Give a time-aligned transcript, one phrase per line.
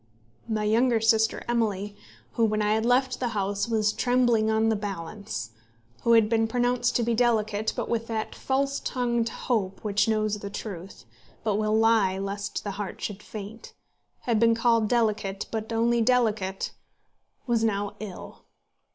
[0.47, 1.95] My younger sister, Emily,
[2.31, 5.51] who, when I had left the house, was trembling on the balance,
[6.01, 10.39] who had been pronounced to be delicate, but with that false tongued hope which knows
[10.39, 11.05] the truth,
[11.43, 13.75] but will lie lest the heart should faint,
[14.21, 16.71] had been called delicate, but only delicate,
[17.45, 18.45] was now ill.